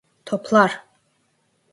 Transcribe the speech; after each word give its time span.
Toplar! 0.25 0.79